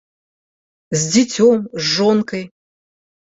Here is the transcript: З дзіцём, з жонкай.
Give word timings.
З 1.01 1.03
дзіцём, 1.13 1.67
з 1.81 1.85
жонкай. 1.97 2.43